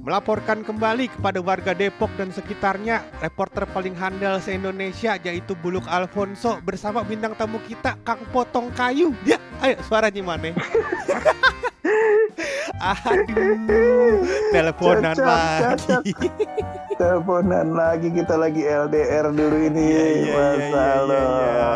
Melaporkan 0.00 0.64
kembali 0.64 1.12
kepada 1.12 1.44
warga 1.44 1.76
Depok 1.76 2.08
dan 2.16 2.32
sekitarnya, 2.32 3.04
reporter 3.20 3.68
paling 3.68 3.92
handal 3.92 4.40
se-Indonesia 4.40 5.20
yaitu 5.20 5.52
Buluk 5.60 5.84
Alfonso 5.84 6.56
bersama 6.64 7.04
bintang 7.04 7.36
tamu 7.36 7.60
kita 7.68 8.00
Kang 8.00 8.24
Potong 8.32 8.72
Kayu. 8.72 9.12
Ya, 9.28 9.36
ayo 9.60 9.76
suaranya 9.84 10.24
mana? 10.24 10.56
Aduh, 12.80 14.24
teleponan 14.56 15.12
lagi. 15.20 16.16
Teleponan 16.96 17.76
lagi 17.76 18.08
kita 18.08 18.40
lagi 18.40 18.64
LDR 18.64 19.28
dulu 19.36 19.56
ini. 19.68 19.84
Iya, 19.84 20.00
iya, 20.00 20.16
iya, 20.16 20.48
iya, 20.56 20.88
iya, 21.04 21.20
iya. 21.28 21.68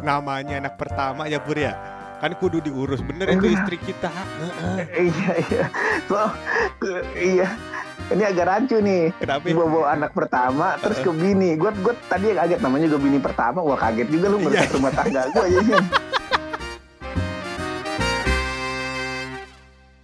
Namanya 0.00 0.64
anak 0.64 0.80
pertama 0.80 1.28
ya 1.28 1.36
Pur 1.44 1.60
ya. 1.60 1.99
Kan 2.20 2.36
kudu 2.36 2.60
diurus 2.60 3.00
bener 3.00 3.26
itu 3.28 3.40
Enggak. 3.40 3.56
istri 3.58 3.76
kita. 3.82 4.12
Iya 4.92 5.32
iya. 5.42 5.64
So, 6.04 6.20
iya. 7.14 7.48
Ini 8.06 8.22
agak 8.26 8.44
rancu 8.44 8.76
nih. 8.76 9.08
Kenapa? 9.16 9.46
Gue 9.46 9.64
bawa 9.64 9.86
anak 9.90 10.12
pertama 10.12 10.76
terus 10.76 10.98
ke 10.98 11.08
bini. 11.10 11.56
Gue 11.56 11.72
gue 11.72 11.94
tadi 12.06 12.30
kaget 12.30 12.60
namanya 12.60 12.86
gue 12.88 13.00
bini 13.00 13.16
pertama. 13.16 13.60
Wah 13.60 13.78
kaget 13.78 14.08
juga 14.08 14.26
lu 14.28 14.36
Iya. 14.38 14.44
merusak 14.46 14.70
rumah 14.74 14.92
tangga 14.92 15.22
gue 15.30 15.46
ya. 15.48 15.80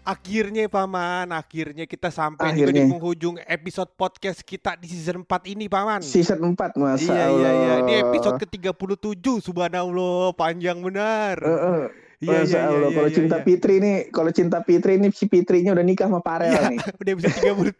Akhirnya 0.06 0.70
Paman, 0.70 1.34
akhirnya 1.34 1.82
kita 1.82 2.14
sampai 2.14 2.54
juga 2.54 2.70
di 2.70 2.78
Akhirnya. 2.78 2.94
penghujung 2.94 3.36
episode 3.42 3.90
podcast 3.92 4.38
kita 4.40 4.78
di 4.78 4.86
season 4.86 5.20
4 5.20 5.50
ini 5.50 5.66
Paman. 5.66 5.98
Season 5.98 6.38
4 6.38 6.78
Masya 6.78 7.10
iya 7.10 7.26
Allah. 7.26 7.34
iya 7.34 7.50
iya, 7.50 7.74
ini 7.82 7.92
episode 8.06 8.38
ke-37 8.38 9.42
Subhanallah, 9.42 10.30
panjang 10.32 10.78
benar. 10.78 11.42
Iya 11.42 11.58
Masya 11.58 12.05
iya 12.18 12.38
iya. 12.42 12.60
Allah. 12.64 12.88
iya, 12.88 12.94
Kalau 12.94 13.08
iya, 13.08 13.14
cinta 13.14 13.36
iya. 13.36 13.44
Fitri 13.44 13.74
nih, 13.76 13.96
kalau 14.08 14.30
cinta 14.30 14.58
Fitri 14.60 14.92
nih 14.96 15.10
si 15.10 15.26
Fitrinya 15.26 15.70
udah 15.72 15.82
nikah 15.82 16.06
sama 16.06 16.20
Farel 16.20 16.48
Iya, 16.48 16.60
nih. 16.68 16.78
udah 16.96 17.12
bisa 17.14 17.28
37. 17.28 17.76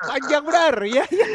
Panjang 0.00 0.42
benar. 0.42 0.74
Iya 0.80 1.04
iya. 1.06 1.26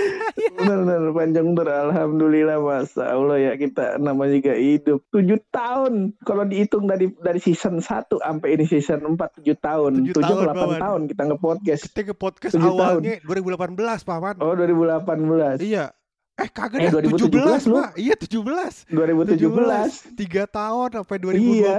bener 0.53 0.79
bener 0.81 1.11
panjang 1.11 1.47
bener 1.49 1.69
alhamdulillah 1.83 2.57
masa 2.59 3.09
Allah 3.09 3.37
ya 3.37 3.53
kita 3.53 3.97
namanya 3.97 4.33
juga 4.35 4.53
hidup 4.53 4.99
tujuh 5.09 5.39
tahun 5.49 5.93
kalau 6.21 6.43
dihitung 6.43 6.85
dari 6.85 7.09
dari 7.17 7.39
season 7.39 7.77
1 7.77 7.89
sampai 8.13 8.47
ini 8.51 8.65
season 8.65 9.01
4 9.03 9.39
tujuh 9.39 9.55
tahun 9.55 9.91
Tujuh 10.03 10.13
tujuh 10.13 10.23
tahun, 10.23 10.41
delapan 10.43 10.67
Bawan. 10.67 10.79
tahun 10.79 11.01
kita 11.07 11.21
nge-podcast 11.25 11.81
Kita 11.87 12.01
ke 12.03 12.13
podcast 12.13 12.53
Tujuh 12.53 12.69
awalnya 12.71 13.13
2018, 13.23 13.77
Paman. 14.03 14.35
oh 14.39 14.53
2018 14.53 15.59
Iya. 15.59 15.85
Eh 16.33 16.49
kagak 16.49 16.79
Eh, 16.79 16.89
dah, 16.89 16.97
17, 16.97 17.29
2017 17.29 17.63
lu. 17.63 17.75
Pak. 17.77 17.89
Iya 17.93 18.15
17. 18.17 18.89
2017 18.89 20.17
Tiga 20.17 20.43
tahun 20.43 20.89
sampai 20.91 21.17
2020. 21.19 21.61
Iya. 21.61 21.77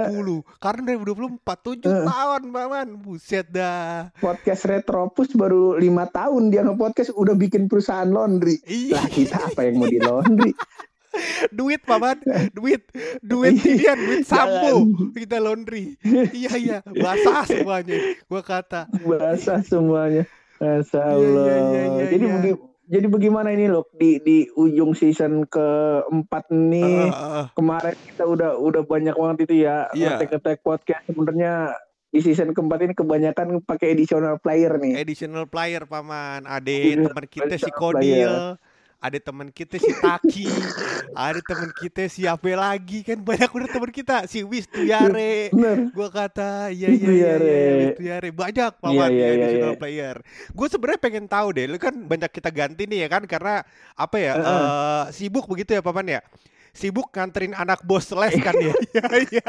Karena 0.57 0.95
2024 0.95 1.57
7 1.59 1.83
Eh. 1.83 2.05
tahun, 2.05 2.41
Paman. 2.49 2.87
Buset 2.97 3.47
dah. 3.49 4.15
podcast 4.15 4.63
Retropus 4.63 5.35
baru 5.35 5.75
lima 5.75 6.07
tahun 6.07 6.49
dia 6.49 6.63
nge-podcast 6.63 7.11
udah 7.13 7.35
bikin 7.35 7.67
perusahaan 7.67 8.07
laundry 8.07 8.63
Iya. 8.63 8.95
lah 8.95 9.05
kita 9.07 9.37
apa 9.43 9.59
yang 9.61 9.75
mau 9.75 9.87
di 9.87 9.99
laundry 9.99 10.51
duit 11.51 11.79
paman 11.81 12.15
duit 12.51 12.83
duit 13.21 13.55
ini 13.57 13.83
duit 13.83 14.23
sampo 14.23 14.83
kita 15.11 15.37
laundry 15.37 15.95
iya 16.31 16.51
iya 16.55 16.77
basah 16.85 17.43
semuanya 17.45 17.95
gua 18.25 18.41
kata 18.41 18.87
basah 19.01 19.59
semuanya 19.61 20.23
Masya 20.55 20.91
Iya, 20.95 21.07
Allah 21.09 21.45
iya, 21.45 21.55
iya, 21.57 21.83
iya, 21.85 22.03
jadi 22.05 22.15
iya. 22.17 22.55
Jadi 22.85 23.07
bagaimana 23.07 23.49
ini 23.49 23.65
loh 23.65 23.85
di 23.91 24.17
di 24.19 24.37
ujung 24.51 24.93
season 24.93 25.45
keempat 25.45 26.49
nih 26.49 27.09
Eh, 27.09 27.11
eh, 27.11 27.31
eh. 27.41 27.45
kemarin 27.51 27.95
kita 28.05 28.23
udah 28.23 28.51
udah 28.55 28.81
banyak 28.83 29.11
banget 29.11 29.37
itu 29.43 29.63
ya 29.63 29.89
Iya. 29.91 30.15
ngetek-ngetek 30.15 30.61
podcast 30.61 31.03
sebenarnya 31.05 31.53
di 32.07 32.19
season 32.19 32.51
keempat 32.51 32.79
ini 32.81 32.93
kebanyakan 32.93 33.59
pakai 33.61 33.91
additional 33.91 34.39
player 34.39 34.77
nih. 34.77 34.95
additional 34.97 35.43
player 35.45 35.83
paman 35.83 36.45
ada 36.45 36.63
Iya, 36.63 37.03
teman 37.03 37.25
kita 37.25 37.55
si 37.55 37.67
Kodil 37.69 38.55
ada 39.05 39.17
teman 39.19 39.47
kita 39.47 39.77
si 39.77 39.91
Taki 39.93 40.49
ada 41.13 41.37
teman 41.39 41.69
kita 41.71 42.01
si 42.07 42.25
apa 42.25 42.49
lagi 42.51 43.01
kan 43.01 43.21
banyak 43.21 43.45
udah 43.47 43.69
teman 43.69 43.91
kita 43.91 44.25
si 44.25 44.41
Wis 44.41 44.65
Tuyare 44.65 45.53
gua 45.91 46.09
kata 46.09 46.73
iya 46.73 46.89
iya 46.89 47.05
iya 47.05 47.05
iya 47.05 47.33
Tuyare. 47.37 47.75
Wis 47.77 47.93
Tuyare 47.95 48.29
banyak 48.31 48.71
paman 48.77 48.93
Iya, 48.95 49.05
iya, 49.07 49.21
ya, 49.21 49.29
iya, 49.29 49.35
additional 49.45 49.71
iya. 49.71 49.79
player. 49.79 50.15
Gue 50.49 50.67
sebenarnya 50.67 50.99
pengen 50.99 51.25
tahu 51.25 51.47
deh 51.51 51.65
lu 51.65 51.77
kan 51.77 51.93
banyak 51.93 52.31
kita 52.31 52.49
ganti 52.49 52.83
nih 52.83 53.05
ya 53.05 53.07
kan 53.07 53.23
karena 53.23 53.61
apa 53.93 54.17
ya 54.17 54.33
Heeh. 54.33 54.65
eh, 54.65 55.03
sibuk 55.11 55.45
begitu 55.45 55.71
ya 55.71 55.81
paman 55.81 56.07
ya? 56.09 56.21
Sibuk 56.71 57.07
nganterin 57.07 57.55
anak 57.55 57.83
bos 57.83 58.11
les 58.11 58.35
kan 58.37 58.51
ya? 58.57 58.73
Iya 58.95 59.05
iya. 59.23 59.47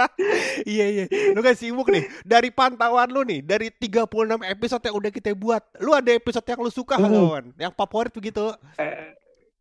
Iya 0.62 0.86
iya. 0.86 1.04
Lu 1.32 1.40
kan 1.40 1.54
sibuk 1.54 1.88
nih. 1.88 2.06
Dari 2.22 2.50
pantauan 2.50 3.08
lu 3.08 3.22
nih 3.22 3.40
dari 3.40 3.68
36 3.70 4.06
episode 4.44 4.82
yang 4.84 4.94
udah 4.94 5.10
kita 5.10 5.34
buat 5.34 5.62
lu 5.80 5.90
ada 5.90 6.10
episode 6.12 6.46
yang 6.46 6.60
lu 6.60 6.70
suka 6.70 6.94
Mm. 6.96 7.06
kawan 7.06 7.44
yang 7.58 7.72
favorit 7.72 8.12
begitu 8.12 8.46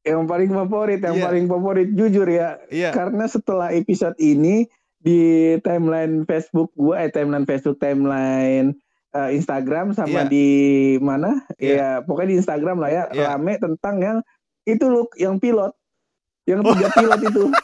Yang 0.06 0.24
paling 0.24 0.52
favorit, 0.54 1.00
yang 1.02 1.18
Iya. 1.18 1.26
paling 1.26 1.46
favorit 1.50 1.90
jujur 1.92 2.28
ya. 2.30 2.62
iya 2.70 2.94
Karena 2.94 3.26
setelah 3.26 3.74
episode 3.74 4.14
ini 4.18 4.70
di 4.96 5.20
timeline 5.60 6.24
Facebook 6.24 6.70
gua, 6.74 7.02
eh 7.02 7.10
timeline 7.10 7.44
Facebook, 7.44 7.78
timeline 7.78 8.78
eh, 9.12 9.30
Instagram 9.34 9.92
sama 9.92 10.26
di 10.26 10.48
mana? 11.00 11.42
Iya. 11.58 11.74
Ya 11.74 11.90
pokoknya 12.00 12.30
di 12.32 12.38
Instagram 12.38 12.78
lah 12.78 12.90
ya, 12.90 13.04
Iya. 13.10 13.34
rame 13.34 13.58
tentang 13.58 13.96
yang 13.98 14.18
itu 14.64 14.86
loh, 14.86 15.10
yang 15.16 15.38
pilot. 15.38 15.74
Yang 16.46 16.60
Oh. 16.62 16.72
tiga 16.72 16.90
pilot 16.92 17.22
itu. 17.24 17.44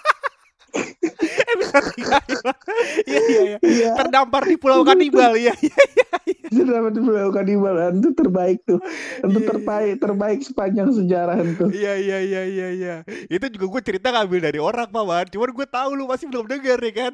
iya 3.07 3.21
iya 3.21 3.41
iya 3.45 3.57
Iya. 3.61 3.89
terdampar 3.97 4.43
di 4.45 4.55
Pulau 4.59 4.83
Kanibal 4.83 5.35
iya 5.39 5.55
iya 5.59 5.77
Itu 6.51 6.67
dapat 6.67 6.99
melakukan 6.99 7.45
imbalan 7.47 8.03
itu 8.03 8.11
terbaik 8.11 8.59
tuh. 8.67 8.79
Itu 9.23 9.39
terbaik 9.39 10.03
terbaik 10.03 10.39
sepanjang 10.43 10.91
sejarah 10.91 11.39
itu. 11.39 11.71
Iya 11.71 11.93
iya 11.95 12.17
iya 12.19 12.41
iya 12.43 12.67
iya. 12.75 12.95
Itu 13.31 13.47
juga 13.55 13.79
gue 13.79 13.81
cerita 13.87 14.11
ngambil 14.11 14.51
dari 14.51 14.59
orang 14.59 14.91
paman. 14.91 15.31
Cuman 15.31 15.49
gue 15.55 15.67
tahu 15.67 15.89
lu 15.95 16.11
masih 16.11 16.27
belum 16.27 16.51
denger 16.51 16.77
ya 16.83 16.93
kan. 16.93 17.13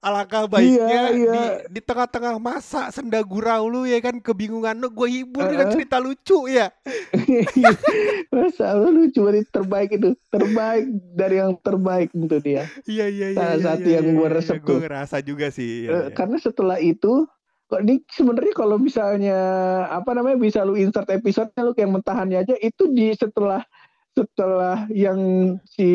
Alangkah 0.00 0.48
baiknya 0.48 0.80
Iya, 0.80 1.02
di 1.12 1.20
iya. 1.20 1.44
di 1.68 1.80
tengah-tengah 1.84 2.40
masa 2.40 2.88
senda 2.88 3.20
gurau 3.20 3.68
lu 3.68 3.84
ya 3.84 4.00
kan 4.00 4.16
kebingungan 4.16 4.80
lu 4.80 4.88
gue 4.88 5.08
hibur 5.12 5.44
dengan 5.44 5.68
Heeh. 5.68 5.74
cerita 5.76 6.00
lucu 6.00 6.48
ya. 6.48 6.72
Masa 8.32 8.80
lucu 8.80 9.20
banget 9.20 9.46
terbaik 9.52 9.90
itu. 9.92 10.16
Terbaik 10.32 10.84
dari 11.12 11.36
yang 11.36 11.52
terbaik 11.60 12.08
itu 12.12 12.36
dia. 12.40 12.64
Iya 12.88 13.06
iya 13.12 13.26
iya. 13.32 13.36
Salah 13.36 13.56
iya, 13.56 13.64
satu 13.68 13.88
iya, 13.88 13.96
yang 14.00 14.06
iya, 14.08 14.16
gua 14.16 14.28
iya, 14.28 14.36
resep 14.40 14.56
Gue 14.56 14.66
tuh. 14.66 14.78
ngerasa 14.80 15.16
juga 15.20 15.46
sih. 15.52 15.84
Iya, 15.84 15.90
Eh, 15.90 16.00
iya. 16.08 16.14
Karena 16.16 16.36
setelah 16.40 16.78
itu 16.80 17.12
kok 17.70 17.80
ini 17.86 18.02
sebenarnya 18.10 18.54
kalau 18.56 18.76
misalnya 18.82 19.38
apa 19.86 20.10
namanya 20.10 20.40
bisa 20.40 20.66
lu 20.66 20.74
insert 20.74 21.06
episode-nya 21.06 21.62
lu 21.62 21.70
kayak 21.70 21.92
mentahannya 21.92 22.42
aja 22.42 22.58
itu 22.58 22.90
di 22.90 23.14
setelah 23.14 23.62
setelah 24.20 24.84
yang 24.92 25.16
si 25.64 25.88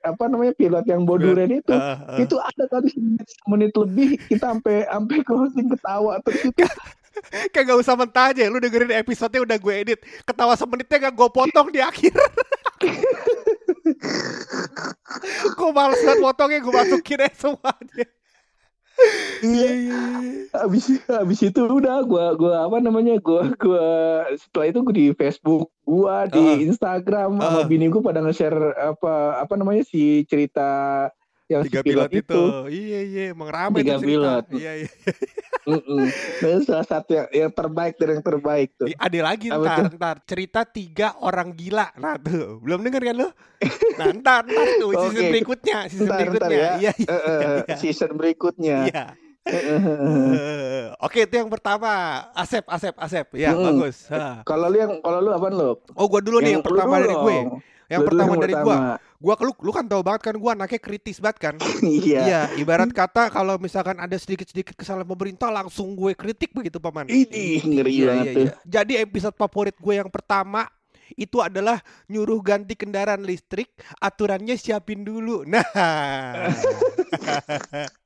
apa 0.00 0.32
namanya 0.32 0.56
pilot 0.56 0.88
yang 0.88 1.04
boduren 1.04 1.60
itu 1.60 1.68
Heeh, 1.68 1.96
heeh. 2.00 2.24
itu 2.24 2.40
ada 2.40 2.64
kali 2.72 2.88
semenit, 2.88 3.28
semenit 3.28 3.72
lebih 3.76 4.16
kita 4.32 4.56
sampai 4.56 4.88
sampai 4.88 5.16
closing 5.28 5.68
ketawa 5.68 6.16
terus 6.24 6.48
itu 6.48 6.64
Kayak 7.52 7.74
gak 7.74 7.80
usah 7.84 7.94
mentah 7.98 8.32
aja, 8.32 8.48
lu 8.48 8.62
dengerin 8.62 8.96
episode-nya 8.96 9.42
udah 9.42 9.58
gue 9.60 9.74
edit. 9.76 9.98
Ketawa 10.24 10.56
semenitnya 10.56 11.10
gak 11.10 11.14
gue 11.18 11.28
potong 11.28 11.68
di 11.68 11.82
akhir. 11.82 12.16
gue 15.58 15.70
males 15.74 16.00
banget 16.00 16.22
potongnya, 16.22 16.58
gue 16.62 16.72
masukin 16.72 17.18
aja 17.20 17.36
semuanya. 17.36 18.06
Iya 19.44 19.70
habis 20.50 20.84
habis 21.06 21.40
itu 21.46 21.62
udah 21.62 22.02
gua 22.04 22.34
gua 22.34 22.66
apa 22.66 22.82
namanya 22.82 23.16
gua 23.22 23.46
gua 23.54 23.86
setelah 24.34 24.66
itu 24.68 24.78
gua 24.82 24.94
di 24.94 25.06
Facebook 25.14 25.70
gua 25.86 26.26
di 26.26 26.42
Heeh. 26.42 26.66
Instagram 26.70 27.38
sama 27.38 27.62
Heeh. 27.62 27.68
bini 27.70 27.86
gua 27.88 28.02
pada 28.02 28.20
nge-share 28.20 28.74
apa 28.76 29.40
apa 29.40 29.54
namanya 29.54 29.86
si 29.86 30.26
cerita 30.26 31.08
yang 31.50 31.62
tiga 31.66 31.80
si 31.82 31.86
pilot, 31.90 32.08
pilot, 32.08 32.22
itu. 32.22 32.42
Iya 32.70 33.00
iya, 33.02 33.22
emang 33.34 33.50
ramai 33.50 33.82
Tiga 33.82 33.98
pilot. 33.98 34.44
Iya 34.54 34.72
iya. 34.86 34.90
Nah, 35.70 35.76
itu 36.56 36.64
salah 36.66 36.82
satu 36.88 37.14
yang, 37.14 37.28
yang 37.30 37.52
terbaik 37.52 37.94
dari 38.00 38.16
yang 38.16 38.24
terbaik 38.24 38.74
tuh. 38.74 38.90
Ada 38.96 39.18
lagi 39.22 39.52
Apa 39.52 39.60
ntar, 39.60 39.84
ntar 39.92 40.16
cerita 40.24 40.60
tiga 40.66 41.14
orang 41.20 41.52
gila. 41.52 41.94
Nah 42.00 42.16
tuh, 42.16 42.58
belum 42.64 42.80
denger 42.80 43.12
kan 43.12 43.14
lo? 43.20 43.28
Nah 44.00 44.06
ntar, 44.18 44.42
ntar 44.48 44.66
tuh 44.80 44.90
season 45.04 45.20
Oke. 45.20 45.30
berikutnya, 45.30 45.78
season 45.86 46.08
Ntar, 46.08 46.18
berikutnya. 46.26 46.40
ntar 46.40 46.50
ya. 46.50 46.70
Iya 46.80 46.92
iya. 46.96 47.06
Eh, 47.06 47.12
eh, 47.12 47.58
iya. 47.68 47.76
season 47.76 48.10
berikutnya. 48.16 48.76
Iya. 48.88 49.04
Eh, 49.46 50.84
Oke 51.04 51.28
itu 51.28 51.34
yang 51.36 51.50
pertama, 51.52 51.92
Asep, 52.32 52.64
Asep, 52.66 52.94
Asep. 52.96 53.26
Ya 53.36 53.52
Mm-mm. 53.52 53.68
bagus. 53.68 54.08
Kalau 54.48 54.66
lu 54.66 54.76
yang 54.80 54.92
kalau 55.04 55.18
lu 55.20 55.30
apaan 55.30 55.54
lu? 55.54 55.70
Oh 55.92 56.06
gua 56.08 56.20
dulu 56.24 56.40
nih 56.40 56.58
yang 56.58 56.64
pertama 56.64 56.98
dari 56.98 57.14
gue. 57.14 57.36
Yang 57.90 58.00
pertama 58.08 58.30
yang 58.32 58.42
dari 58.42 58.54
gua. 58.58 58.76
Gua 59.20 59.36
lu, 59.44 59.52
lu 59.60 59.68
kan 59.68 59.84
tahu 59.84 60.00
banget 60.00 60.32
kan 60.32 60.34
gua 60.40 60.56
anaknya 60.56 60.80
kritis 60.80 61.20
banget 61.20 61.38
kan. 61.38 61.54
Iya. 61.84 62.20
Iya, 62.24 62.40
ibarat 62.56 62.88
kata 62.88 63.28
kalau 63.28 63.60
misalkan 63.60 64.00
ada 64.00 64.16
sedikit-sedikit 64.16 64.72
kesalahan 64.72 65.04
pemerintah 65.04 65.52
langsung 65.52 65.92
gue 65.92 66.16
kritik 66.16 66.56
begitu 66.56 66.80
paman. 66.80 67.04
Ini 67.06 67.60
ngeri 67.60 67.92
Iya, 67.92 68.06
banget 68.08 68.24
iya, 68.24 68.32
iya. 68.48 68.52
Jadi 68.64 68.92
episode 68.96 69.36
favorit 69.36 69.76
gue 69.76 69.94
yang 70.00 70.08
pertama 70.08 70.64
itu 71.18 71.42
adalah 71.42 71.82
nyuruh 72.06 72.38
ganti 72.40 72.78
kendaraan 72.78 73.26
listrik, 73.26 73.74
aturannya 73.98 74.54
siapin 74.56 75.02
dulu. 75.02 75.42
Nah, 75.44 75.66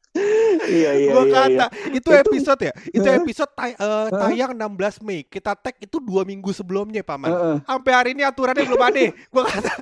Iya 0.65 0.91
iya 0.97 1.11
gua 1.13 1.25
iya. 1.25 1.35
kata 1.35 1.67
iya. 1.67 1.67
itu 1.93 2.09
Itu- 2.09 2.23
episode 2.25 2.61
ya, 2.65 2.73
itu 2.89 3.09
episode 3.09 3.53
tay- 3.53 3.77
eh, 3.77 4.07
tayang 4.11 4.53
16 4.57 5.05
Mei. 5.05 5.21
Kita 5.25 5.53
tag 5.59 5.77
itu 5.77 5.97
dua 6.01 6.25
minggu 6.25 6.51
sebelumnya 6.51 7.05
paman. 7.05 7.29
Heeh. 7.31 7.57
Sampai 7.67 7.93
hari 7.93 8.11
ini 8.17 8.23
aturannya 8.25 8.65
belum 8.65 8.83
ada. 8.83 9.01
Gua 9.35 9.45
kata, 9.45 9.73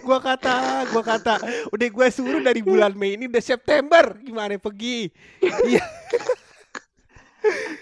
gua 0.00 0.18
kata, 0.22 0.54
gua 0.94 1.02
kata, 1.04 1.34
udah 1.68 1.88
gue 1.92 2.06
suruh 2.08 2.40
dari 2.40 2.64
bulan 2.64 2.96
Mei 2.96 3.20
ini 3.20 3.28
udah 3.28 3.42
September, 3.42 4.16
gimana 4.22 4.56
pergi? 4.56 5.12
Iya. 5.44 5.84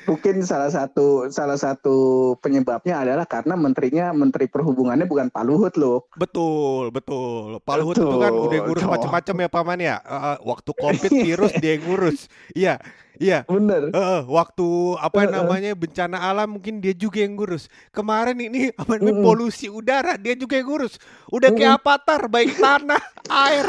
Mungkin 0.06 0.44
salah 0.46 0.70
satu 0.70 1.32
salah 1.34 1.58
satu 1.58 1.96
penyebabnya 2.38 3.02
adalah 3.02 3.26
karena 3.26 3.58
menterinya 3.58 4.14
menteri 4.14 4.46
perhubungannya 4.46 5.08
bukan 5.08 5.32
Pak 5.32 5.44
Luhut 5.48 5.74
loh. 5.74 6.06
Betul, 6.14 6.94
betul. 6.94 7.58
Pak 7.64 7.76
Luhut 7.82 7.96
itu 7.98 8.16
kan 8.20 8.30
udah 8.30 8.58
ngurus 8.62 8.86
macam-macam 8.86 9.34
ya 9.42 9.48
paman 9.50 9.78
ya. 9.82 9.96
Eh, 10.04 10.38
waktu 10.46 10.70
covid 10.76 11.10
virus 11.26 11.52
dia 11.58 11.74
yang 11.74 11.82
ngurus. 11.88 12.18
Iya, 12.54 12.78
iya. 13.18 13.42
Bener. 13.50 13.90
Eh, 13.90 14.22
waktu 14.30 14.68
apa 15.02 15.26
eh. 15.26 15.30
namanya 15.32 15.72
bencana 15.74 16.22
alam 16.22 16.54
mungkin 16.54 16.78
dia 16.78 16.94
juga 16.94 17.26
yang 17.26 17.34
ngurus. 17.34 17.66
Kemarin 17.90 18.38
ini 18.38 18.70
apa 18.80 19.02
namanya 19.02 19.18
Mm-mm. 19.18 19.26
polusi 19.26 19.66
udara 19.66 20.14
dia 20.14 20.38
juga 20.38 20.54
yang 20.54 20.70
ngurus. 20.70 21.02
Udah 21.34 21.50
kayak 21.50 21.82
avatar 21.82 22.30
baik 22.30 22.54
tanah, 22.62 23.02
air, 23.50 23.66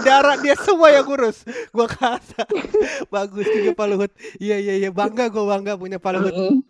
udara 0.00 0.34
dia 0.40 0.56
semua 0.56 0.88
yang 0.88 1.04
ngurus. 1.04 1.44
Gua 1.70 1.86
kata 1.86 2.48
bagus 3.12 3.46
juga 3.46 3.76
Pak 3.76 3.86
Luhut. 3.86 4.12
Iya 4.40 4.56
iya 4.56 4.74
iya 4.80 4.90
bangga 4.90 5.28
gua 5.28 5.56
bangga 5.56 5.76
punya 5.76 6.00
Pak 6.00 6.10
Luhut. 6.16 6.34
Mm-mm. 6.34 6.64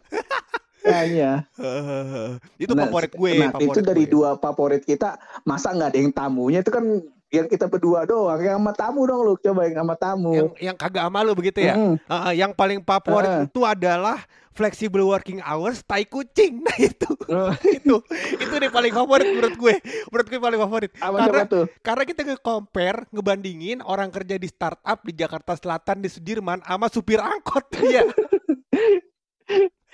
Kayaknya. 0.80 1.44
Eh, 1.60 2.30
itu 2.64 2.72
Nah, 2.72 2.88
favorit 2.88 3.12
gue. 3.12 3.30
Nah, 3.36 3.52
favorit 3.52 3.68
itu 3.68 3.80
dari 3.84 4.04
gue. 4.08 4.12
dua 4.16 4.40
favorit 4.40 4.82
kita, 4.82 5.20
masa 5.44 5.76
nggak 5.76 5.92
ada 5.92 5.98
yang 6.00 6.12
tamunya 6.12 6.64
itu 6.64 6.72
kan 6.72 6.84
yang 7.30 7.46
kita 7.46 7.66
berdua 7.66 8.02
doang, 8.04 8.38
yang 8.38 8.58
sama 8.58 8.74
tamu 8.74 9.06
dong 9.06 9.22
lu, 9.22 9.34
coba 9.36 9.62
yang 9.64 9.78
sama 9.78 9.94
tamu. 9.94 10.30
yang 10.34 10.48
yang 10.58 10.76
kagak 10.76 11.06
sama 11.06 11.22
lu 11.22 11.32
begitu 11.32 11.62
ya. 11.62 11.74
Ah, 12.04 12.28
ah, 12.28 12.32
yang 12.32 12.50
paling 12.50 12.82
favorit 12.82 13.30
Ah. 13.30 13.42
itu 13.46 13.62
adalah 13.62 14.18
flexible 14.50 15.06
working 15.06 15.38
hours 15.40 15.80
tai 15.80 16.02
kucing. 16.04 16.58
Nah 16.66 16.76
itu 16.76 17.10
Oh, 17.30 17.54
itu 17.70 17.96
itu 18.36 18.50
deh 18.52 18.66
paling 18.68 18.90
favorit 18.90 19.30
menurut 19.30 19.54
gue. 19.54 19.74
Menurut 20.10 20.26
gue 20.26 20.40
paling 20.40 20.60
favorit. 20.60 20.90
apa 20.96 21.16
karena 21.20 21.42
tuh? 21.46 21.64
karena 21.80 22.02
kita 22.04 22.20
nge-compare, 22.24 23.06
ngebandingin 23.08 23.78
orang 23.80 24.10
kerja 24.10 24.34
di 24.34 24.46
startup 24.46 24.98
di 25.00 25.14
Jakarta 25.14 25.54
Selatan 25.54 26.02
di 26.02 26.10
Sudirman 26.10 26.58
sama 26.60 26.90
supir 26.90 27.18
angkot. 27.18 27.62
Iya. 27.80 28.10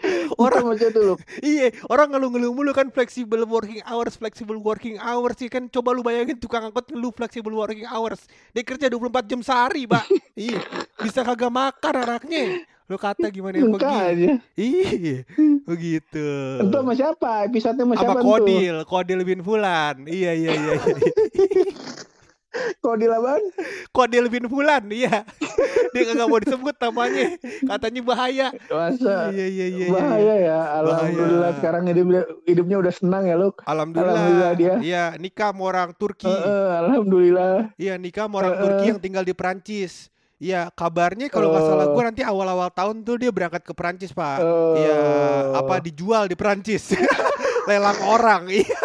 orang 0.45 0.77
aja 0.77 0.93
tuh 0.93 1.03
lu. 1.03 1.15
iya, 1.41 1.73
orang 1.89 2.13
ngeluh-ngeluh 2.13 2.53
mulu 2.53 2.73
kan 2.77 2.93
flexible 2.93 3.43
working 3.49 3.81
hours, 3.89 4.17
flexible 4.17 4.59
working 4.61 5.01
hours 5.01 5.37
sih 5.41 5.49
kan 5.49 5.69
coba 5.73 5.97
lu 5.97 6.05
bayangin 6.05 6.37
tukang 6.37 6.69
angkot 6.69 6.89
ngeluh 6.93 7.13
flexible 7.13 7.55
working 7.55 7.89
hours. 7.89 8.29
Dia 8.53 8.63
kerja 8.65 8.87
24 8.93 9.31
jam 9.31 9.41
sehari, 9.41 9.89
Pak. 9.89 10.05
iya. 10.37 10.61
Bisa 11.01 11.25
kagak 11.25 11.53
makan 11.53 11.95
anaknya. 12.05 12.65
Lu 12.87 12.97
kata 13.01 13.27
gimana 13.35 13.59
yang? 13.59 13.75
Makanya. 13.75 14.39
Iya, 14.55 15.27
begitu. 15.67 16.29
Itu 16.63 16.71
sama 16.71 16.93
siapa? 16.95 17.51
Episode 17.51 17.77
sama 17.83 17.95
Sama 17.99 18.03
siapa 18.03 18.21
tuh? 18.23 18.27
Kodil, 18.31 18.77
Kodil 18.87 19.21
bin 19.27 19.41
Fulan. 19.43 20.07
Iya, 20.07 20.33
iya, 20.39 20.51
iya, 20.55 20.73
iya. 20.79 20.95
Kodil 22.85 23.11
apaan? 23.13 23.43
Kodil 23.93 24.27
bin 24.33 24.47
Fulan, 24.49 24.87
iya. 24.89 25.27
Dia 25.97 26.05
kagak 26.07 26.27
mau 26.27 26.37
disebut 26.39 26.77
namanya. 26.79 27.25
Katanya 27.65 28.01
bahaya. 28.03 28.47
Masa 28.67 29.33
Iya, 29.33 29.47
iya, 29.47 29.67
iya. 29.67 29.67
iya. 29.67 29.87
bahaya 29.89 30.35
ya. 30.37 30.59
Alhamdulillah 30.77 31.41
Bahaya. 31.49 31.57
sekarang 31.57 31.83
hidupnya 31.87 32.21
hidupnya 32.45 32.77
udah 32.79 32.93
senang 32.93 33.25
ya 33.25 33.35
lu. 33.35 33.49
Alhamdulillah. 33.65 34.13
Alhamdulillah 34.13 34.53
dia. 34.55 34.75
Iya, 34.79 35.05
nikah 35.17 35.51
sama 35.51 35.63
orang 35.65 35.91
Turki. 35.93 36.29
Heeh, 36.29 36.69
Alhamdulillah. 36.79 37.53
Iya, 37.75 37.95
nikah 37.97 38.25
sama 38.25 38.37
orang 38.39 38.55
Eh, 38.55 38.61
Turki 38.61 38.85
eh. 38.85 38.89
yang 38.89 39.01
tinggal 39.01 39.25
di 39.25 39.33
Perancis. 39.33 40.13
Iya, 40.37 40.69
kabarnya 40.69 41.33
kalau 41.33 41.49
nggak 41.49 41.65
salah 41.65 41.87
Oh. 41.89 41.93
gue 41.97 42.03
nanti 42.05 42.21
awal-awal 42.21 42.69
tahun 42.69 43.01
tuh 43.01 43.17
dia 43.17 43.33
berangkat 43.33 43.65
ke 43.65 43.73
Perancis, 43.73 44.13
Pak. 44.13 44.45
Iya, 44.77 44.97
apa 45.57 45.81
dijual 45.81 46.29
di 46.29 46.37
Perancis. 46.37 46.93
Lelang 47.69 47.97
orang. 48.05 48.45
Iya. 48.47 48.77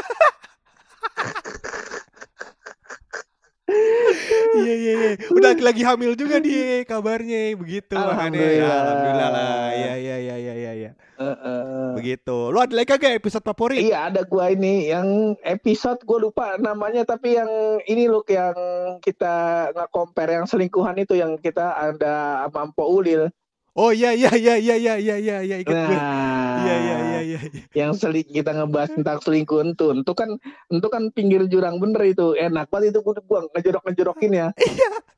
Iya 4.51 4.73
iya 4.75 4.91
iya. 4.93 5.11
Udah 5.31 5.51
lagi 5.63 5.81
hamil 5.85 6.11
juga 6.19 6.43
dia 6.43 6.83
kabarnya 6.83 7.55
begitu 7.55 7.95
makanya. 7.95 8.03
Ya, 8.03 8.11
Alhamdulillah. 8.11 8.77
alhamdulillah 8.83 9.29
lah. 9.31 9.69
Iya 9.71 9.93
iya 9.95 10.15
iya 10.19 10.35
iya 10.35 10.53
iya 10.53 10.71
iya. 10.75 10.91
Heeh. 11.21 11.87
Begitu. 11.95 12.37
Lu 12.51 12.57
ada 12.59 12.73
lagi 12.73 12.89
kagak 12.89 13.21
episode 13.21 13.45
favorit? 13.45 13.79
Iya 13.79 14.11
ada 14.11 14.21
gua 14.25 14.51
ini 14.51 14.89
yang 14.91 15.37
episode 15.45 16.01
gue 16.03 16.19
lupa 16.19 16.57
namanya 16.57 17.05
tapi 17.05 17.37
yang 17.37 17.49
ini 17.85 18.09
loh 18.09 18.25
yang 18.27 18.55
kita 18.99 19.69
nge-compare 19.77 20.41
yang 20.41 20.45
selingkuhan 20.49 20.97
itu 20.99 21.15
yang 21.15 21.37
kita 21.39 21.77
ada 21.77 22.45
sama 22.49 22.73
Mpo 22.73 22.85
Ulil. 22.89 23.29
Oh 23.71 23.95
iya 23.95 24.11
iya 24.11 24.35
iya 24.35 24.59
iya 24.59 24.75
iya 24.75 24.95
iya 24.99 25.15
iya 25.15 25.37
iya 25.47 25.55
ingat 25.63 25.71
gue. 25.71 25.95
Nah, 25.95 26.59
Iya 26.59 26.75
iya 26.75 26.95
iya 26.99 27.19
iya. 27.23 27.39
iya. 27.39 27.39
yang 27.71 27.95
seling 27.95 28.27
kita 28.27 28.51
ngebahas 28.51 28.91
tentang 28.91 29.23
selingkuh 29.23 29.63
itu, 29.63 29.87
itu 29.95 30.11
kan 30.11 30.29
itu 30.67 30.87
kan 30.91 31.07
pinggir 31.15 31.47
jurang 31.47 31.79
bener 31.79 32.03
itu 32.03 32.35
enak 32.35 32.67
banget 32.67 32.91
itu 32.91 32.99
gue 32.99 33.23
gua 33.23 33.47
ngejorok 33.55 33.83
ngejorokin 33.87 34.31
ya. 34.35 34.47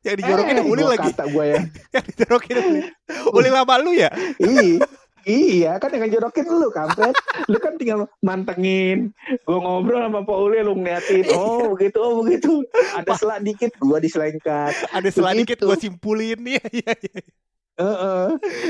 Yang 0.06 0.16
dijorokin 0.22 0.56
Eh, 0.62 0.66
gua 0.70 0.86
lagi. 0.94 1.10
Kata 1.18 1.26
gue 1.34 1.46
ya. 1.50 1.62
Yang 1.98 2.06
dijorokin 2.14 2.56
Ulil. 2.62 2.86
Ulil 3.34 3.54
sama 3.58 3.76
lu 3.82 3.92
ya? 3.98 4.10
Ih, 4.38 4.78
iya 5.26 5.82
kan 5.82 5.90
yang 5.90 6.06
ngejorokin 6.06 6.46
lu 6.46 6.70
kampret. 6.70 7.16
Lu 7.50 7.58
kan 7.58 7.74
tinggal 7.82 8.06
mantengin. 8.22 9.18
Gue 9.50 9.58
ngobrol 9.58 10.06
sama 10.06 10.22
Pak 10.22 10.38
Uli 10.38 10.62
lu 10.62 10.78
ngeliatin. 10.78 11.26
Oh 11.34 11.74
begitu, 11.74 11.98
oh 11.98 12.22
begitu. 12.22 12.62
Ada 13.02 13.18
selak 13.18 13.40
dikit 13.42 13.74
gue 13.82 13.98
diselengkat. 13.98 14.74
Ada 14.94 15.10
selah 15.10 15.34
dikit 15.34 15.58
gue 15.58 15.78
simpulin 15.82 16.38
iya 16.46 16.62
iya 16.70 16.94
iya. 17.02 17.22
Heeh. 17.74 18.26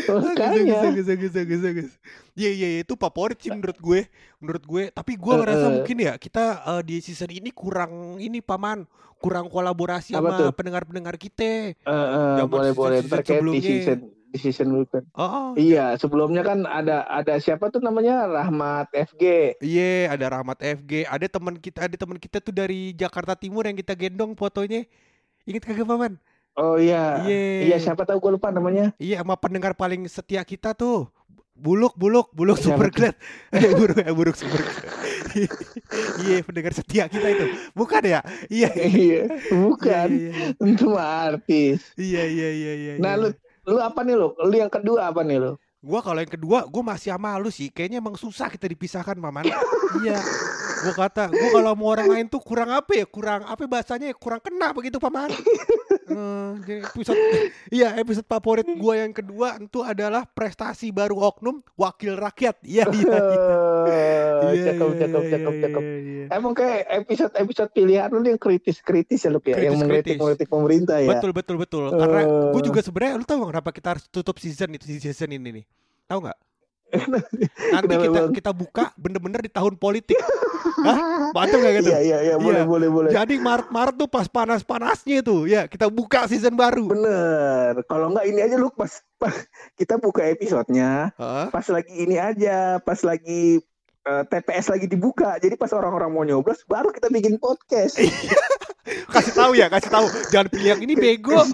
Makanya. 0.08 0.80
bagus, 0.88 1.06
bagus, 1.12 1.32
bagus, 1.36 1.60
bagus. 1.60 1.92
Iya 2.34 2.52
iya 2.56 2.68
iya, 2.78 2.80
itu 2.88 2.96
favorit 2.96 3.38
sih 3.38 3.52
menurut 3.52 3.78
gue, 3.78 4.02
menurut 4.40 4.64
gue. 4.64 4.84
Tapi 4.96 5.20
gue 5.20 5.34
ngerasa 5.38 5.66
eh. 5.68 5.74
mungkin 5.76 5.98
ya 6.00 6.14
kita 6.16 6.44
eh, 6.64 6.82
di 6.88 6.96
season 7.04 7.30
ini 7.30 7.52
kurang 7.52 8.18
ini 8.18 8.40
paman, 8.40 8.88
kurang 9.20 9.52
kolaborasi 9.52 10.16
Apa 10.16 10.32
sama 10.34 10.40
tuh? 10.40 10.52
pendengar-pendengar 10.56 11.16
kita. 11.20 11.76
Heeh, 11.76 12.32
Zaman 12.40 12.50
boleh 12.50 12.72
boleh 12.72 13.00
terkait 13.04 13.44
di 13.44 13.62
season 13.62 14.00
di 14.34 14.42
season 14.42 14.74
berikut. 14.74 15.06
Oh, 15.14 15.22
oh. 15.22 15.48
Iya, 15.54 15.94
sebelumnya 16.02 16.42
kan 16.42 16.66
ada 16.66 17.06
ada 17.06 17.38
siapa 17.38 17.70
tuh 17.70 17.86
namanya 17.86 18.26
Rahmat 18.26 18.90
FG. 19.14 19.24
Iya, 19.62 20.10
ada 20.10 20.26
Rahmat 20.34 20.58
FG, 20.58 21.06
ada 21.06 21.26
teman 21.30 21.56
kita, 21.62 21.86
ada 21.86 21.94
teman 21.94 22.18
kita 22.18 22.42
tuh 22.42 22.50
dari 22.50 22.98
Jakarta 22.98 23.38
Timur 23.38 23.70
yang 23.70 23.78
kita 23.78 23.94
gendong 23.94 24.34
fotonya. 24.34 24.90
Ingat 25.46 25.70
kagak 25.70 25.86
paman? 25.86 26.18
Oh 26.54 26.78
iya. 26.78 27.18
Iya. 27.26 27.74
Iya, 27.74 27.78
siapa 27.82 28.06
tahu 28.06 28.22
gue 28.22 28.32
lupa 28.38 28.54
namanya. 28.54 28.94
Iya, 29.02 29.26
sama 29.26 29.34
pendengar 29.38 29.74
paling 29.74 30.06
setia 30.06 30.46
kita 30.46 30.78
tuh. 30.78 31.10
Buluk, 31.54 31.94
buluk, 31.94 32.34
buluk 32.34 32.58
Siapa 32.58 32.78
super 32.78 32.90
glad. 32.90 33.16
Eh, 33.54 33.74
buruk, 33.78 33.98
eh, 34.02 34.14
buruk 34.14 34.36
super. 34.38 34.62
Iya, 36.22 36.46
pendengar 36.46 36.74
setia 36.78 37.10
kita 37.10 37.26
itu. 37.26 37.46
Bukan 37.74 38.02
ya? 38.06 38.22
Iya. 38.50 38.70
Iya, 39.02 39.22
bukan. 39.50 40.08
Iya, 40.14 40.30
iya, 40.30 40.48
Itu 40.62 40.86
mah 40.94 41.34
artis. 41.34 41.82
iya, 41.98 42.22
iya, 42.26 42.50
iya, 42.54 42.74
iya. 42.74 42.94
Nah, 43.02 43.18
iya. 43.18 43.22
lu 43.22 43.28
lu 43.66 43.80
apa 43.82 44.06
nih 44.06 44.14
lu? 44.14 44.38
Lu 44.38 44.54
yang 44.54 44.70
kedua 44.70 45.10
apa 45.10 45.26
nih 45.26 45.42
lu? 45.42 45.52
Gua 45.84 46.00
kalau 46.06 46.22
yang 46.22 46.30
kedua, 46.32 46.70
gua 46.70 46.84
masih 46.94 47.14
sama 47.18 47.34
lu 47.42 47.50
sih. 47.50 47.74
Kayaknya 47.74 47.98
emang 47.98 48.14
susah 48.14 48.48
kita 48.54 48.70
dipisahkan, 48.70 49.18
Maman. 49.18 49.50
iya. 50.06 50.22
Gua 50.84 50.96
kata, 50.98 51.24
gua 51.28 51.50
kalau 51.52 51.72
mau 51.74 51.90
orang 51.90 52.08
lain 52.10 52.26
tuh 52.28 52.40
kurang 52.40 52.70
apa 52.70 52.92
ya? 52.94 53.06
Kurang 53.06 53.42
apa 53.44 53.64
bahasanya? 53.64 54.08
ya? 54.08 54.16
Kurang 54.16 54.40
kena 54.40 54.72
begitu, 54.72 55.00
Paman. 55.00 55.32
Eh, 56.04 56.50
jadi 56.62 56.80
episode 56.84 57.16
iya 57.74 57.96
episode 57.96 58.28
favorit 58.28 58.68
gua 58.76 59.00
yang 59.00 59.10
kedua 59.10 59.56
itu 59.58 59.80
adalah 59.80 60.28
prestasi 60.28 60.92
baru 60.92 61.16
oknum 61.18 61.64
wakil 61.74 62.14
rakyat. 62.14 62.60
Iya 62.62 62.86
iya. 62.90 63.08
iya. 63.08 63.18
Eh, 64.44 64.62
Cakep, 64.64 64.90
cakep, 65.00 65.24
cakep, 65.30 65.54
cakep. 65.60 65.84
Emang 66.30 66.54
kayak 66.54 66.82
episode-episode 67.02 67.70
pilihan 67.72 68.08
lu 68.10 68.22
yang 68.22 68.38
kritis-kritis 68.38 69.20
ya 69.20 69.30
lu 69.30 69.40
ya, 69.40 69.56
yang 69.56 69.74
Kritis-kritis. 69.74 69.80
mengkritik-mengkritik 69.80 70.48
pemerintah 70.48 70.98
ya. 71.00 71.10
Betul 71.10 71.32
betul 71.32 71.56
betul. 71.58 71.84
Karena 71.90 72.22
Eh. 72.22 72.52
gue 72.52 72.62
juga 72.64 72.80
sebenarnya 72.80 73.14
lu 73.16 73.26
tahu 73.26 73.40
kenapa 73.48 73.70
kita 73.72 73.88
harus 73.94 74.04
tutup 74.08 74.36
season 74.38 74.70
itu 74.72 74.86
season 74.90 75.32
ini 75.32 75.62
nih? 75.62 75.66
Tahu 76.06 76.20
nggak? 76.22 76.40
Nanti 76.94 77.50
Kenapa, 77.90 78.04
kita 78.06 78.20
Bang? 78.22 78.34
kita 78.34 78.52
buka 78.54 78.84
bener-bener 78.94 79.40
di 79.42 79.50
tahun 79.50 79.74
politik. 79.76 80.20
Hah? 80.64 81.30
Mantap 81.32 81.60
gak 81.60 81.74
gitu? 81.78 81.90
Iya 81.90 82.00
iya 82.00 82.18
iya 82.24 82.36
boleh 82.36 82.64
Iya. 82.64 82.70
boleh 82.70 82.90
boleh. 82.90 83.10
Jadi 83.12 83.36
Maret-Maret 83.38 83.96
tuh 83.96 84.08
pas 84.08 84.26
panas-panasnya 84.26 85.20
tuh, 85.20 85.46
ya 85.46 85.68
kita 85.68 85.88
buka 85.88 86.26
season 86.26 86.54
baru. 86.54 86.88
Bener. 86.88 87.84
Kalau 87.86 88.10
enggak 88.10 88.26
ini 88.26 88.40
aja 88.40 88.56
lu 88.56 88.70
pas, 88.70 88.90
pas 89.16 89.36
kita 89.76 89.98
buka 89.98 90.24
episodenya, 90.26 91.12
Hah? 91.16 91.48
pas 91.50 91.66
lagi 91.68 91.94
ini 91.94 92.16
aja, 92.16 92.80
pas 92.80 93.00
lagi 93.00 93.60
eh, 94.04 94.24
TPS 94.26 94.68
lagi 94.68 94.86
dibuka. 94.86 95.36
Jadi 95.38 95.56
pas 95.56 95.72
orang-orang 95.72 96.10
mau 96.10 96.24
nyoblos 96.24 96.64
baru 96.64 96.92
kita 96.92 97.08
bikin 97.08 97.38
podcast. 97.38 98.00
Kasih 99.16 99.32
tahu 99.32 99.56
ya, 99.56 99.72
kasih 99.72 99.88
tahu. 99.88 100.08
Jangan 100.28 100.48
pilih 100.52 100.68
yang 100.76 100.82
ini 100.84 100.94
bego. 100.94 101.40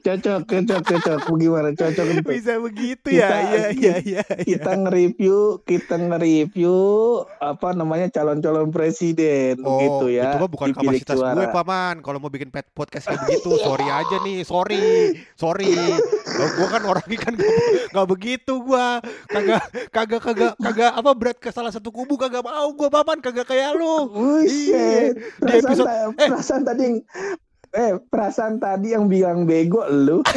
cocok, 0.00 0.40
cocok, 0.42 0.80
cocok. 0.82 1.18
Gimana 1.32 1.68
cocok 1.70 2.06
itu? 2.10 2.22
Bisa 2.26 2.54
begitu 2.56 3.08
Kita- 3.08 3.38
ya. 3.40 3.40
Iya 3.40 3.68
iya 3.70 3.94
iya. 4.00 4.22
Kita 4.24 4.70
nge-review, 4.76 5.38
kita 5.62 5.94
nge-review 5.96 6.76
apa 7.36 7.68
namanya 7.72 8.08
calon-calon 8.08 8.68
presiden 8.68 9.60
Oh, 9.60 9.78
gitu 9.78 10.06
ya. 10.10 10.32
itu 10.32 10.36
mah 10.38 10.50
bukan 10.50 10.68
di 10.68 10.74
bilik 10.76 11.02
kapasitas 11.02 11.16
gue, 11.16 11.44
suara. 11.44 11.52
paman. 11.52 11.94
Kalau 12.00 12.18
mau 12.18 12.28
bikin 12.28 12.48
pet 12.48 12.66
podcast 12.70 13.06
kayak 13.06 13.20
begitu, 13.24 13.50
sorry 13.58 13.86
aja 13.86 14.16
nih, 14.20 14.40
sorry, 14.42 14.84
sorry. 15.34 15.72
gue 16.30 16.68
kan 16.68 16.82
orangnya 16.82 17.18
kan 17.18 17.32
gak, 17.34 17.52
gak 17.90 18.08
begitu 18.08 18.52
gue, 18.58 18.86
kagak, 19.26 19.62
kagak, 19.90 20.20
kagak, 20.22 20.52
kagak 20.56 20.92
apa 20.92 21.10
berat 21.12 21.36
ke 21.36 21.50
salah 21.50 21.68
satu 21.68 21.90
kubu 21.90 22.16
kagak 22.16 22.40
mau 22.40 22.68
gue, 22.70 22.88
paman, 22.88 23.18
kagak 23.18 23.44
kayak 23.44 23.74
lu. 23.74 24.08
Buset. 24.10 25.14
Di 25.14 25.60
Perasaan, 25.60 25.64
episode- 25.66 25.90
eh. 26.16 26.28
perasaan 26.28 26.62
tadi 26.62 26.86
eh 27.70 27.92
perasaan 28.00 28.56
tadi 28.56 28.92
yang 28.92 29.04
bilang 29.06 29.44
bego 29.44 29.84
lu. 29.86 30.24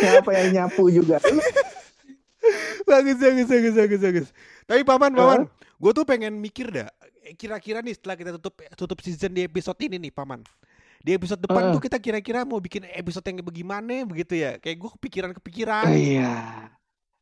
Siapa 0.00 0.30
yang 0.32 0.48
nyapu 0.54 0.88
juga? 0.88 1.18
bagus, 2.86 3.16
bagus, 3.18 3.46
bagus, 3.46 3.74
bagus, 3.74 4.00
bagus. 4.00 4.26
Tapi 4.64 4.80
paman, 4.82 5.10
paman, 5.12 5.40
gue 5.50 5.90
tuh 5.92 6.04
pengen 6.04 6.36
mikir 6.36 6.70
dah. 6.70 6.88
eh, 7.20 7.34
Kira-kira 7.34 7.82
nih 7.82 7.92
setelah 7.92 8.14
kita 8.14 8.30
tutup 8.34 8.54
tutup 8.74 8.98
season 9.00 9.30
di 9.30 9.42
episode 9.42 9.76
ini 9.80 9.96
nih, 9.98 10.10
paman. 10.10 10.40
Di 11.02 11.12
episode 11.12 11.38
depan 11.38 11.68
Heeh. 11.68 11.72
tuh 11.72 11.80
kita 11.80 11.96
kira-kira 11.98 12.42
mau 12.42 12.58
bikin 12.58 12.82
episode 12.88 13.22
yang 13.22 13.38
bagaimana 13.40 14.02
begitu 14.02 14.34
ya? 14.34 14.56
Kayak 14.58 14.76
gue 14.80 14.90
kepikiran-kepikiran. 14.96 15.84
Iya. 15.88 16.34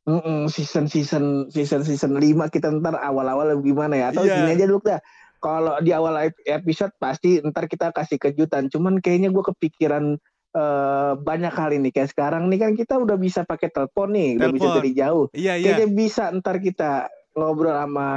Mm-mm, 0.05 0.53
season 0.53 0.85
season 0.85 1.49
season 1.49 1.81
season 1.81 2.13
5 2.13 2.21
kita 2.53 2.69
ntar 2.71 2.95
awal-awal 2.95 3.57
gimana 3.61 3.97
ya? 3.97 4.07
Atau 4.13 4.25
Iya. 4.25 4.37
gini 4.37 4.51
aja 4.53 4.65
dulu 4.69 4.81
dah. 4.85 5.01
Kalau 5.45 5.77
di 5.85 5.93
awal 5.93 6.33
ep- 6.33 6.41
episode 6.41 6.97
pasti 6.97 7.45
ntar 7.45 7.69
kita 7.69 7.93
kasih 7.93 8.17
kejutan. 8.17 8.73
Cuman 8.73 9.05
kayaknya 9.05 9.29
gue 9.29 9.45
kepikiran 9.45 10.17
eh, 10.55 11.13
banyak 11.21 11.53
kali 11.53 11.77
nih 11.85 11.93
kayak 11.93 12.17
sekarang 12.17 12.49
nih 12.49 12.65
kan 12.65 12.73
kita 12.73 12.95
udah 12.97 13.21
bisa 13.21 13.45
pakai 13.45 13.69
telepon 13.69 14.17
nih, 14.17 14.41
udah 14.41 14.49
bisa 14.49 14.65
Telepon. 14.65 14.79
dari 14.81 14.91
jauh. 14.97 15.27
Iya, 15.37 15.53
iya. 15.59 15.65
Kayaknya 15.69 15.89
bisa 15.93 16.23
ntar 16.33 16.57
kita 16.59 16.93
ngobrol 17.35 17.75
sama 17.75 18.09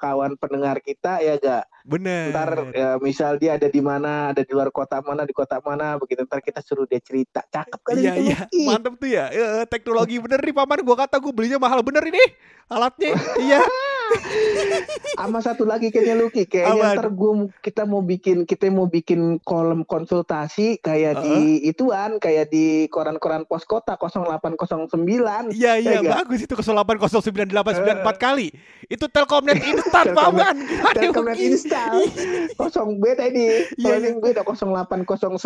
kawan 0.00 0.32
pendengar 0.40 0.80
kita 0.80 1.20
ya 1.20 1.36
gak? 1.36 1.68
Bener. 1.84 2.32
Ntar 2.32 2.50
ya, 2.72 2.90
misal 2.96 3.36
dia 3.36 3.60
ada 3.60 3.68
di 3.68 3.84
mana, 3.84 4.32
ada 4.32 4.40
di 4.40 4.48
luar 4.48 4.72
kota 4.72 5.04
mana, 5.04 5.28
di 5.28 5.36
kota 5.36 5.60
mana, 5.60 6.00
begitu 6.00 6.24
ntar 6.24 6.40
kita 6.40 6.64
suruh 6.64 6.88
dia 6.88 6.96
cerita. 6.98 7.44
Cakep 7.44 7.80
kali 7.84 8.00
Iya 8.00 8.12
itu. 8.16 8.22
iya 8.24 8.38
Ih, 8.48 8.66
mantep 8.72 8.94
tuh 8.96 9.10
ya 9.12 9.28
Eh, 9.28 9.64
teknologi 9.68 10.16
bener 10.16 10.40
nih 10.40 10.56
paman 10.56 10.80
gua 10.80 10.96
kata 11.04 11.20
gua 11.20 11.32
belinya 11.36 11.60
mahal 11.60 11.84
bener 11.84 12.00
ini 12.08 12.22
alatnya 12.66 13.12
iya 13.36 13.60
Sama 15.12 15.38
satu 15.38 15.62
lagi 15.62 15.88
kayaknya 15.88 16.16
Luki, 16.16 16.44
kayaknya 16.44 16.96
ntar 16.96 17.08
gua 17.08 17.32
kita 17.60 17.84
mau 17.84 18.00
bikin 18.00 18.42
kita 18.42 18.68
mau 18.68 18.86
bikin 18.86 19.38
kolom 19.42 19.84
konsultasi 19.84 20.78
kayak 20.78 21.20
di 21.20 21.62
ituan, 21.64 22.16
kayak 22.16 22.48
di 22.48 22.88
koran-koran 22.88 23.44
pos 23.44 23.62
kota 23.62 23.94
0809. 23.94 25.52
iya 25.52 25.76
iya 25.76 26.00
Ya 26.00 26.16
bagus 26.16 26.42
itu 26.42 26.54
0809894 26.54 27.52
kali 28.16 28.48
itu 28.88 29.04
Telkomnet 29.06 29.60
instan 29.60 30.10
paman 30.12 30.56
Telkomnet 30.92 31.38
install. 31.38 32.08
Kosong 32.58 32.98
beda 32.98 33.28
ini. 33.28 33.68
Iya, 33.76 33.94
Kalau 33.94 33.98
ini 34.00 34.18
beda 34.18 34.42
0809 34.42 35.38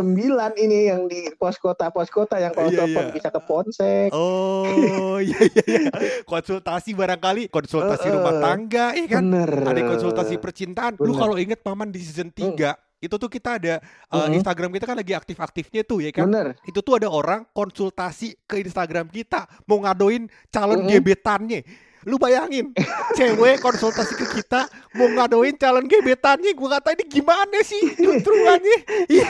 ini 0.57 0.79
yang 0.87 1.07
di 1.07 1.29
pos 1.35 1.59
kota 1.59 1.91
pos 1.91 2.09
kota 2.09 2.39
yang 2.39 2.53
kalau 2.53 2.71
Iya, 2.71 2.79
telepon 2.83 3.05
iya. 3.05 3.13
bisa 3.13 3.29
ke 3.29 3.41
ponsek. 3.43 4.09
oh 4.11 5.19
iya 5.19 5.39
iya 5.49 5.65
iya 5.67 5.81
konsultasi 6.25 6.93
barangkali 6.93 7.49
konsultasi 7.49 8.07
Eh, 8.07 8.11
eh. 8.11 8.15
rumah 8.15 8.35
tangga 8.39 8.56
ya 8.95 9.07
kan 9.07 9.23
Bener. 9.23 9.51
ada 9.63 9.81
konsultasi 9.85 10.41
percintaan 10.41 10.97
lu 10.97 11.13
Bener. 11.13 11.21
kalau 11.21 11.35
inget 11.37 11.61
paman 11.61 11.93
di 11.93 12.01
season 12.01 12.33
3 12.33 12.73
itu 12.97 13.13
tuh 13.13 13.29
kita 13.29 13.61
ada 13.61 13.75
eh, 13.77 14.17
Mm. 14.27 14.41
Instagram 14.41 14.73
kita 14.73 14.89
kan 14.89 14.97
lagi 14.97 15.13
aktif-aktifnya 15.13 15.85
tuh 15.85 16.01
ya 16.01 16.11
kan 16.11 16.25
Bener. 16.27 16.57
itu 16.65 16.81
tuh 16.81 16.97
ada 16.97 17.13
orang 17.13 17.45
konsultasi 17.53 18.49
ke 18.49 18.57
Instagram 18.57 19.13
kita 19.13 19.45
mau 19.69 19.85
ngadoin 19.85 20.25
calon 20.49 20.81
Mm-mm. 20.81 20.91
gebetannya. 20.97 21.61
Lu 22.07 22.23
bayangin, 22.23 22.71
cewek 23.19 23.59
konsultasi 23.59 24.15
ke 24.15 24.39
kita 24.39 24.71
mau 24.95 25.11
ngadoin 25.11 25.59
calon 25.59 25.91
gebetannya. 25.91 26.55
Gua 26.55 26.79
kata 26.79 26.95
ini 26.95 27.03
gimana 27.11 27.59
sih 27.67 27.83
lucuannya? 27.99 28.79
Iya. 29.11 29.27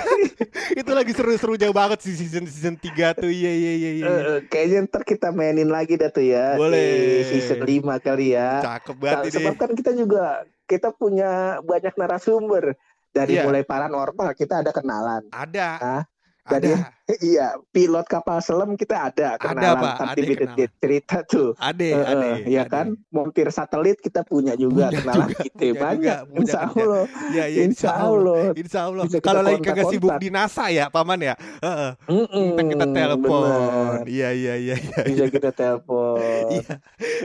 itu 0.76 0.90
lagi 0.92 1.16
seru-serunya 1.16 1.72
banget 1.72 2.04
sih 2.04 2.12
season 2.12 2.44
season 2.44 2.76
3 2.76 3.16
tuh. 3.16 3.32
Iya 3.32 3.48
iya 3.48 3.72
iya 3.72 3.90
iya. 3.96 4.04
Eh, 4.04 4.20
eh, 4.20 4.38
kayaknya 4.52 4.92
ntar 4.92 5.08
kita 5.08 5.32
mainin 5.32 5.72
lagi 5.72 5.96
dah 5.96 6.12
tuh 6.12 6.20
ya 6.20 6.60
Boleh. 6.60 7.24
di 7.24 7.40
season 7.40 7.64
5 7.64 7.96
kali 7.96 8.36
ya. 8.36 8.60
Cakep 8.60 8.96
banget 9.00 9.24
ini. 9.24 9.34
Sebab 9.40 9.54
kan 9.56 9.70
kita 9.72 9.90
juga 9.96 10.24
kita 10.68 10.92
punya 10.92 11.56
banyak 11.64 11.96
narasumber 11.96 12.76
dari 13.08 13.40
Iya. 13.40 13.48
mulai 13.48 13.64
paranormal 13.64 14.36
kita 14.36 14.60
ada 14.60 14.68
kenalan. 14.76 15.24
Ada. 15.32 15.68
Ah, 15.80 16.02
Ada. 16.44 16.92
iya, 17.22 17.54
pilot 17.70 18.02
kapal 18.04 18.38
selam 18.38 18.74
kita 18.74 19.08
ada 19.08 19.38
kenalan. 19.38 19.78
Pak, 19.78 19.94
Tapi 20.12 20.34
kenalan. 20.34 20.68
cerita 20.76 21.16
tuh. 21.22 21.54
Ada, 21.56 21.84
Eh, 21.86 21.94
ada. 21.96 22.26
eh, 22.26 22.36
ya 22.50 22.62
ada. 22.62 22.72
kan, 22.72 22.86
montir 23.08 23.46
satelit 23.48 23.98
kita 23.98 24.22
punya 24.22 24.52
juga 24.52 24.90
Punya 24.90 25.00
kenalan 25.00 25.28
juga, 25.28 25.38
kita 25.40 25.54
punya 25.56 25.74
banyak. 25.78 26.18
juga, 26.26 26.36
Insya. 26.36 26.60
Allah, 26.66 27.02
Iya, 27.26 27.44
iya, 27.46 27.60
insya 27.62 27.90
Allah. 27.92 28.42
Insya 28.52 28.80
Allah. 28.84 29.04
Bisa 29.04 29.16
kita 29.16 29.28
Kalau 29.28 29.40
lagi 29.40 29.60
kagak 29.60 29.86
sibuk 29.88 30.14
di 30.18 30.28
NASA 30.28 30.66
ya, 30.68 30.84
paman 30.88 31.18
ya. 31.22 31.34
Heeh. 31.62 31.90
Mm-mm, 32.06 32.46
Ntar 32.52 32.64
kita 32.66 32.86
telepon. 32.88 33.46
Iya, 34.04 34.28
iya, 34.32 34.54
iya, 34.56 34.74
iya. 34.76 34.98
Bisa 35.04 35.24
kita 35.28 35.50
telepon. 35.50 36.18
Iya, 36.52 36.74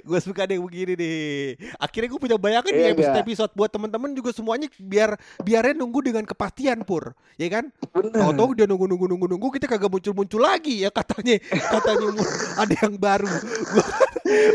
gue 0.01 0.19
suka 0.19 0.45
deh 0.45 0.57
begini 0.57 0.93
nih. 0.93 1.21
Akhirnya 1.75 2.07
gue 2.07 2.19
punya 2.19 2.37
bayangan 2.37 2.69
Iya 2.69 2.77
nih 2.77 2.93
episode 2.93 3.19
episode 3.21 3.51
buat 3.53 3.69
temen-temen 3.69 4.11
juga 4.11 4.29
semuanya 4.29 4.67
biar 4.77 5.13
biarnya 5.39 5.73
nunggu 5.73 6.03
dengan 6.03 6.21
kepastian 6.21 6.83
pur, 6.83 7.17
ya 7.35 7.49
kan? 7.49 7.69
Tahu-tahu 7.91 8.53
dia 8.53 8.65
nunggu 8.65 8.85
nunggu 8.85 9.05
nunggu 9.07 9.27
nunggu 9.27 9.47
kita 9.51 9.70
kagak 9.71 9.87
muncul 9.87 10.13
muncul 10.13 10.41
lagi 10.41 10.83
ya 10.83 10.91
katanya 10.91 11.39
katanya 11.47 12.07
ada 12.59 12.75
yang 12.75 12.95
baru. 12.95 13.31
Gua, 13.71 13.85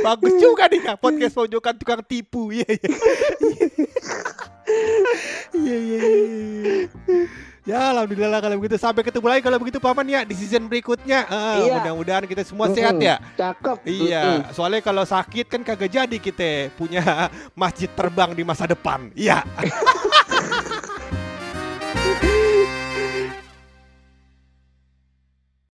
bagus 0.05 0.35
juga 0.37 0.69
nih 0.69 0.81
kak 0.83 0.97
podcast 0.99 1.35
pojokan 1.35 1.75
tukang 1.75 2.03
tipu, 2.03 2.53
iya 2.53 2.69
iya. 2.69 2.91
Iya 5.53 5.77
iya 5.79 6.01
iya. 6.03 6.85
Ya 7.67 7.91
alhamdulillah 7.91 8.31
lah 8.31 8.39
kalau 8.39 8.63
begitu 8.63 8.79
sampai 8.79 9.03
ketemu 9.03 9.27
lagi 9.27 9.43
kalau 9.43 9.59
begitu 9.59 9.83
paman 9.83 10.07
ya 10.07 10.23
di 10.23 10.39
season 10.39 10.71
berikutnya. 10.71 11.27
Eh, 11.27 11.67
Iya. 11.67 11.83
Mudah-mudahan 11.83 12.23
kita 12.25 12.47
semua 12.47 12.71
sehat 12.71 12.95
ya. 13.03 13.19
Cakep. 13.35 13.83
Iya, 13.83 14.23
Mm-mm. 14.23 14.55
soalnya 14.55 14.79
kalau 14.79 15.03
sakit 15.03 15.51
kan 15.51 15.67
kagak 15.67 15.91
jadi 15.91 16.17
kita 16.17 16.71
punya 16.79 17.03
masjid 17.59 17.91
terbang 17.91 18.39
di 18.39 18.47
masa 18.47 18.71
depan. 18.71 19.11
Iya. 19.19 19.43